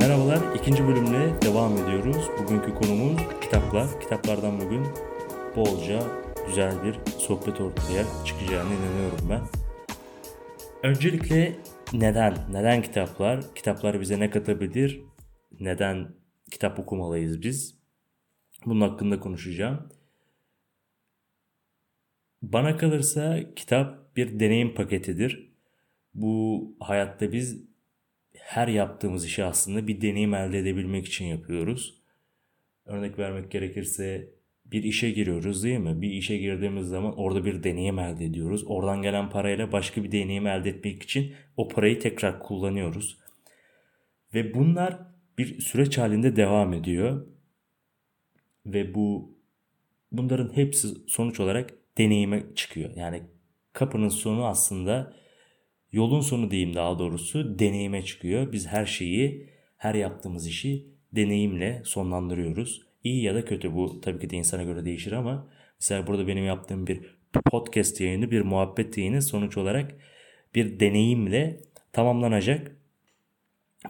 [0.00, 2.28] Merhabalar, ikinci bölümle devam ediyoruz.
[2.38, 4.00] Bugünkü konumuz kitaplar.
[4.00, 4.86] Kitaplardan bugün
[5.56, 6.02] bolca
[6.46, 9.40] güzel bir sohbet ortaya çıkacağını inanıyorum ben.
[10.82, 11.56] Öncelikle
[11.92, 12.36] neden?
[12.52, 13.54] Neden kitaplar?
[13.54, 15.00] Kitaplar bize ne katabilir?
[15.60, 16.14] Neden
[16.50, 17.78] kitap okumalıyız biz?
[18.66, 19.88] Bunun hakkında konuşacağım.
[22.42, 25.52] Bana kalırsa kitap bir deneyim paketidir.
[26.14, 27.75] Bu hayatta biz
[28.46, 32.02] her yaptığımız işi aslında bir deneyim elde edebilmek için yapıyoruz.
[32.84, 34.30] Örnek vermek gerekirse
[34.64, 36.02] bir işe giriyoruz değil mi?
[36.02, 38.64] Bir işe girdiğimiz zaman orada bir deneyim elde ediyoruz.
[38.66, 43.18] Oradan gelen parayla başka bir deneyim elde etmek için o parayı tekrar kullanıyoruz.
[44.34, 44.98] Ve bunlar
[45.38, 47.26] bir süreç halinde devam ediyor.
[48.66, 49.36] Ve bu
[50.12, 52.90] bunların hepsi sonuç olarak deneyime çıkıyor.
[52.96, 53.22] Yani
[53.72, 55.12] kapının sonu aslında
[55.92, 58.52] yolun sonu diyeyim daha doğrusu deneyime çıkıyor.
[58.52, 62.82] Biz her şeyi, her yaptığımız işi deneyimle sonlandırıyoruz.
[63.04, 65.48] İyi ya da kötü bu tabii ki de insana göre değişir ama
[65.80, 69.94] mesela burada benim yaptığım bir podcast yayını, bir muhabbet yayını sonuç olarak
[70.54, 71.60] bir deneyimle
[71.92, 72.76] tamamlanacak.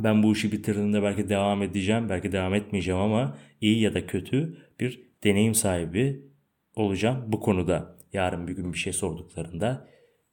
[0.00, 4.58] Ben bu işi bitirdiğimde belki devam edeceğim, belki devam etmeyeceğim ama iyi ya da kötü
[4.80, 6.22] bir deneyim sahibi
[6.74, 7.96] olacağım bu konuda.
[8.12, 9.88] Yarın bir gün bir şey sorduklarında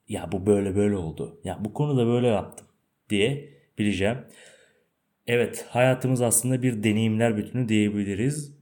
[0.07, 1.39] ya bu böyle böyle oldu.
[1.43, 2.67] Ya bu konuda böyle yaptım
[3.09, 4.17] diye bileceğim.
[5.27, 8.57] Evet hayatımız aslında bir deneyimler bütünü diyebiliriz.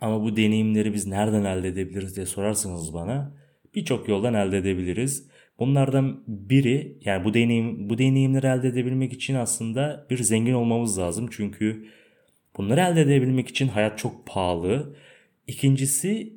[0.00, 3.36] Ama bu deneyimleri biz nereden elde edebiliriz diye sorarsanız bana
[3.74, 5.28] birçok yoldan elde edebiliriz.
[5.58, 11.28] Bunlardan biri yani bu deneyim bu deneyimleri elde edebilmek için aslında bir zengin olmamız lazım.
[11.30, 11.86] Çünkü
[12.56, 14.96] bunları elde edebilmek için hayat çok pahalı.
[15.46, 16.36] İkincisi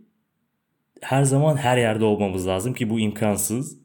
[1.02, 3.79] her zaman her yerde olmamız lazım ki bu imkansız.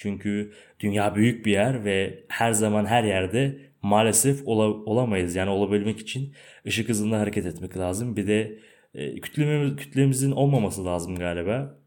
[0.00, 5.36] Çünkü dünya büyük bir yer ve her zaman her yerde maalesef ola, olamayız.
[5.36, 6.34] Yani olabilmek için
[6.66, 8.16] ışık hızında hareket etmek lazım.
[8.16, 8.58] Bir de
[8.94, 11.78] e, kütlemiz, kütlemizin olmaması lazım galiba.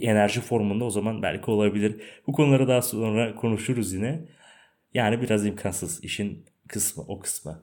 [0.00, 2.00] Enerji formunda o zaman belki olabilir.
[2.26, 4.28] Bu konuları daha sonra konuşuruz yine.
[4.94, 7.62] Yani biraz imkansız işin kısmı o kısmı.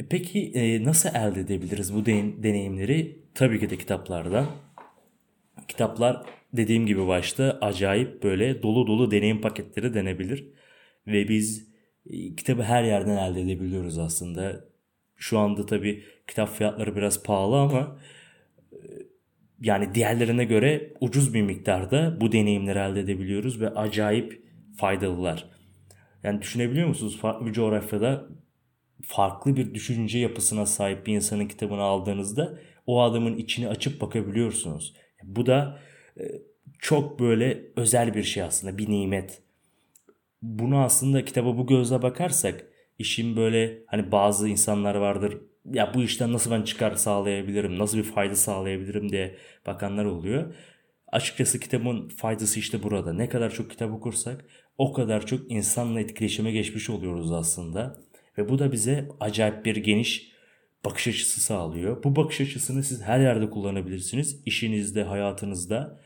[0.00, 3.18] E, peki e, nasıl elde edebiliriz bu deneyimleri?
[3.34, 4.46] Tabii ki de kitaplardan.
[5.68, 6.26] Kitaplar
[6.56, 10.48] dediğim gibi başta acayip böyle dolu dolu deneyim paketleri denebilir.
[11.06, 11.68] Ve biz
[12.06, 14.64] e, kitabı her yerden elde edebiliyoruz aslında.
[15.16, 17.98] Şu anda tabii kitap fiyatları biraz pahalı ama
[18.72, 18.76] e,
[19.60, 24.44] yani diğerlerine göre ucuz bir miktarda bu deneyimleri elde edebiliyoruz ve acayip
[24.76, 25.50] faydalılar.
[26.22, 27.18] Yani düşünebiliyor musunuz?
[27.18, 28.28] Farklı bir coğrafyada
[29.02, 34.94] farklı bir düşünce yapısına sahip bir insanın kitabını aldığınızda o adamın içini açıp bakabiliyorsunuz.
[35.22, 35.78] Bu da
[36.78, 39.42] çok böyle özel bir şey aslında bir nimet.
[40.42, 42.66] Bunu aslında kitaba bu gözle bakarsak
[42.98, 45.40] işin böyle hani bazı insanlar vardır
[45.72, 49.36] ya bu işten nasıl ben çıkar sağlayabilirim, nasıl bir fayda sağlayabilirim diye
[49.66, 50.54] bakanlar oluyor.
[51.08, 53.12] Açıkçası kitabın faydası işte burada.
[53.12, 54.44] Ne kadar çok kitap okursak
[54.78, 58.00] o kadar çok insanla etkileşime geçmiş oluyoruz aslında.
[58.38, 60.32] Ve bu da bize acayip bir geniş
[60.84, 62.02] bakış açısı sağlıyor.
[62.04, 64.42] Bu bakış açısını siz her yerde kullanabilirsiniz.
[64.46, 66.00] İşinizde, hayatınızda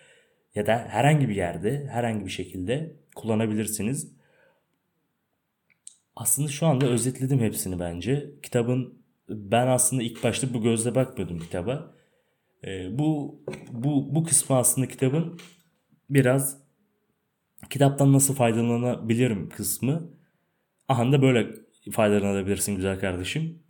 [0.55, 4.13] ya da herhangi bir yerde, herhangi bir şekilde kullanabilirsiniz.
[6.17, 8.31] Aslında şu anda özetledim hepsini bence.
[8.43, 11.95] Kitabın ben aslında ilk başta bu gözle bakmıyordum kitaba.
[12.65, 15.39] Ee, bu bu bu kısmı aslında kitabın
[16.11, 16.59] biraz
[17.71, 20.11] kitaptan nasıl faydalanabilirim kısmı.
[20.89, 21.47] Aha da böyle
[21.93, 23.63] faydalanabilirsin güzel kardeşim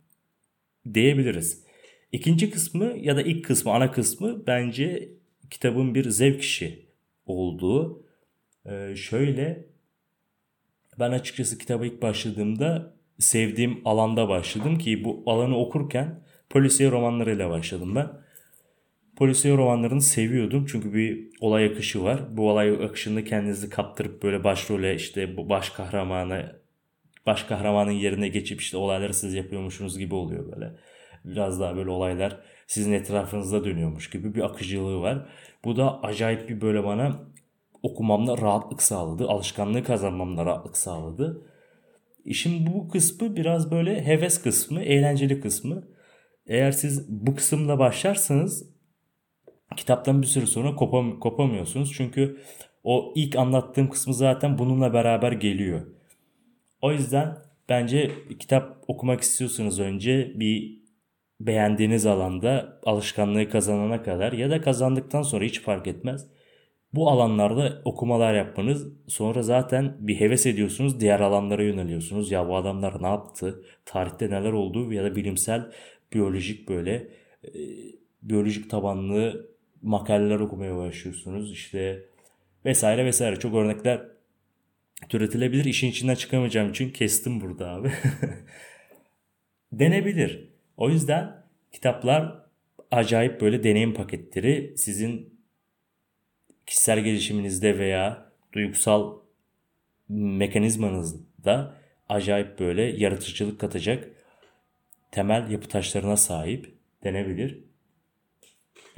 [0.93, 1.63] diyebiliriz.
[2.11, 5.09] İkinci kısmı ya da ilk kısmı, ana kısmı bence
[5.51, 6.85] kitabın bir zevk işi
[7.25, 8.05] olduğu.
[8.65, 9.65] Ee, şöyle
[10.99, 17.95] ben açıkçası kitaba ilk başladığımda sevdiğim alanda başladım ki bu alanı okurken polisiye romanlarıyla başladım
[17.95, 18.09] ben.
[19.15, 22.37] Polisiye romanlarını seviyordum çünkü bir olay akışı var.
[22.37, 26.59] Bu olay akışında kendinizi kaptırıp böyle başrole işte baş kahramanı
[27.25, 30.75] baş kahramanın yerine geçip işte olayları siz yapıyormuşsunuz gibi oluyor böyle.
[31.25, 35.29] Biraz daha böyle olaylar sizin etrafınızda dönüyormuş gibi bir akıcılığı var.
[35.65, 37.19] Bu da acayip bir böyle bana
[37.83, 39.27] okumamda rahatlık sağladı.
[39.27, 41.45] Alışkanlığı kazanmamda rahatlık sağladı.
[42.25, 45.83] İşin bu kısmı biraz böyle heves kısmı, eğlenceli kısmı.
[46.47, 48.69] Eğer siz bu kısımla başlarsanız
[49.75, 51.93] kitaptan bir süre sonra kopam kopamıyorsunuz.
[51.93, 52.41] Çünkü
[52.83, 55.81] o ilk anlattığım kısmı zaten bununla beraber geliyor.
[56.81, 57.37] O yüzden
[57.69, 60.78] bence kitap okumak istiyorsanız önce bir
[61.39, 66.27] beğendiğiniz alanda alışkanlığı kazanana kadar ya da kazandıktan sonra hiç fark etmez.
[66.93, 72.31] Bu alanlarda okumalar yapmanız sonra zaten bir heves ediyorsunuz diğer alanlara yöneliyorsunuz.
[72.31, 73.63] Ya bu adamlar ne yaptı?
[73.85, 75.71] Tarihte neler oldu ya da bilimsel
[76.13, 76.93] biyolojik böyle
[77.43, 77.51] e,
[78.21, 79.49] biyolojik tabanlı
[79.81, 81.51] makaleler okumaya başlıyorsunuz.
[81.51, 82.05] İşte
[82.65, 84.01] vesaire vesaire çok örnekler
[85.09, 85.65] türetilebilir.
[85.65, 87.91] İşin içinden çıkamayacağım için kestim burada abi.
[89.71, 90.48] Denebilir.
[90.79, 92.45] O yüzden kitaplar
[92.91, 95.39] acayip böyle deneyim paketleri sizin
[96.65, 99.17] kişisel gelişiminizde veya duygusal
[100.09, 101.75] mekanizmanızda
[102.09, 104.09] acayip böyle yaratıcılık katacak
[105.11, 106.73] temel yapı taşlarına sahip
[107.03, 107.59] denebilir.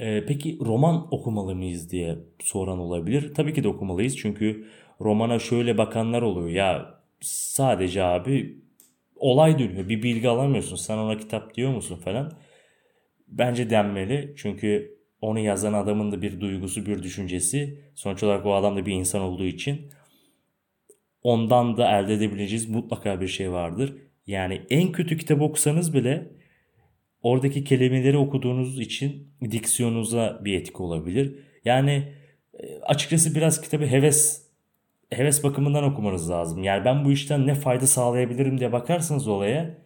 [0.00, 3.34] Ee, peki roman okumalı mıyız diye soran olabilir.
[3.34, 4.68] Tabii ki de okumalıyız çünkü
[5.00, 6.48] romana şöyle bakanlar oluyor.
[6.48, 8.61] Ya sadece abi
[9.22, 9.88] olay dönüyor.
[9.88, 10.76] Bir bilgi alamıyorsun.
[10.76, 12.32] Sen ona kitap diyor musun falan.
[13.28, 14.34] Bence denmeli.
[14.36, 17.78] Çünkü onu yazan adamın da bir duygusu, bir düşüncesi.
[17.94, 19.90] Sonuç olarak o adam da bir insan olduğu için
[21.22, 23.94] ondan da elde edebileceğiniz mutlaka bir şey vardır.
[24.26, 26.32] Yani en kötü kitap okusanız bile
[27.22, 31.38] oradaki kelimeleri okuduğunuz için diksiyonunuza bir etki olabilir.
[31.64, 32.14] Yani
[32.54, 34.51] e, açıkçası biraz kitabı heves
[35.16, 36.64] heves bakımından okumanız lazım.
[36.64, 39.78] Yani ben bu işten ne fayda sağlayabilirim diye bakarsanız olaya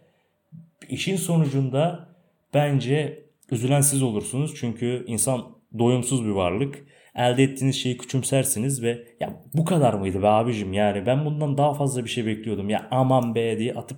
[0.89, 2.09] işin sonucunda
[2.53, 4.55] bence üzülen siz olursunuz.
[4.55, 6.85] Çünkü insan doyumsuz bir varlık.
[7.15, 11.73] Elde ettiğiniz şeyi küçümsersiniz ve ya bu kadar mıydı be abicim yani ben bundan daha
[11.73, 13.97] fazla bir şey bekliyordum ya aman be diye atıp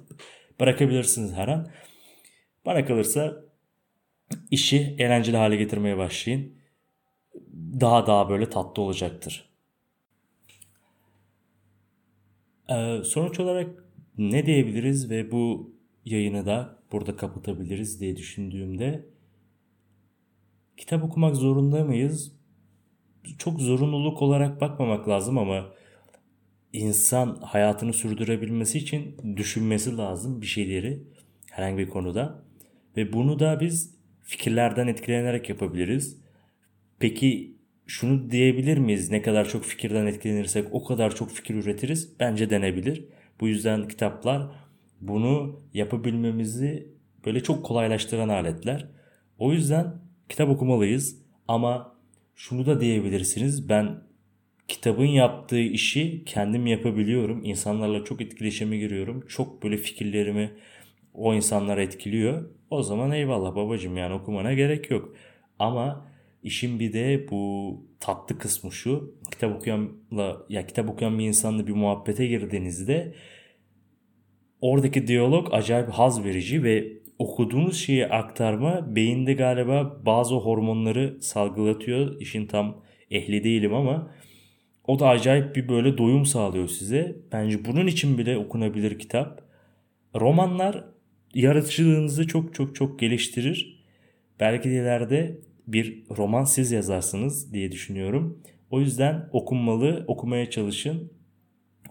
[0.60, 1.72] bırakabilirsiniz her an.
[2.66, 3.36] Bana kalırsa
[4.52, 6.54] işi eğlenceli hale getirmeye başlayın.
[7.80, 9.49] Daha daha böyle tatlı olacaktır.
[12.70, 13.84] Ee, sonuç olarak
[14.18, 15.74] ne diyebiliriz ve bu
[16.06, 19.06] yayını da burada kapatabiliriz diye düşündüğümde
[20.78, 22.36] kitap okumak zorunda mıyız?
[23.38, 25.70] Çok zorunluluk olarak bakmamak lazım ama
[26.74, 31.04] insan hayatını sürdürebilmesi için düşünmesi lazım bir şeyleri
[31.52, 32.44] herhangi bir konuda.
[32.98, 36.22] Ve bunu da biz fikirlerden etkilenerek yapabiliriz.
[37.00, 37.59] Peki
[37.90, 39.12] şunu diyebilir miyiz?
[39.12, 42.20] Ne kadar çok fikirden etkilenirsek o kadar çok fikir üretiriz.
[42.20, 43.06] Bence denebilir.
[43.40, 44.52] Bu yüzden kitaplar
[45.02, 46.88] bunu yapabilmemizi
[47.26, 48.88] böyle çok kolaylaştıran aletler.
[49.38, 51.96] O yüzden kitap okumalıyız ama
[52.36, 53.70] şunu da diyebilirsiniz.
[53.70, 54.04] Ben
[54.68, 57.46] kitabın yaptığı işi kendim yapabiliyorum.
[57.46, 59.26] İnsanlarla çok etkileşime giriyorum.
[59.28, 60.52] Çok böyle fikirlerimi
[61.14, 62.50] o insanlar etkiliyor.
[62.70, 65.16] O zaman eyvallah babacım yani okumana gerek yok.
[65.60, 66.10] Ama
[66.44, 69.16] işin bir de bu tatlı kısmı şu.
[69.32, 73.14] Kitap okuyanla ya kitap okuyan bir insanla bir muhabbete girdiğinizde
[74.62, 82.22] oradaki diyalog acayip haz verici ve okuduğunuz şeyi aktarma beyinde galiba bazı hormonları salgılatıyor.
[82.22, 82.82] İşin tam
[83.12, 84.12] ehli değilim ama
[84.88, 87.16] o da acayip bir böyle doyum sağlıyor size.
[87.32, 89.42] Bence bunun için bile okunabilir kitap.
[90.16, 90.86] Romanlar
[91.34, 93.86] yaratıcılığınızı çok çok çok geliştirir.
[94.40, 95.38] Belki de ileride
[95.74, 98.44] bir roman siz yazarsınız diye düşünüyorum.
[98.72, 101.14] O yüzden okunmalı, okumaya çalışın.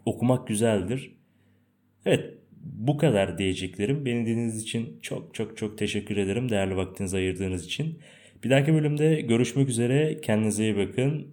[0.04, 1.16] Okumak güzeldir.
[2.06, 4.04] Evet, bu kadar diyeceklerim.
[4.04, 6.48] Beni dinlediğiniz için çok çok çok teşekkür ederim.
[6.48, 7.98] Değerli vaktinizi ayırdığınız için.
[8.44, 10.20] Bir dahaki bölümde görüşmek üzere.
[10.20, 11.26] Kendinize iyi bakın.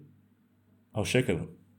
[0.92, 1.55] Hoşçakalın.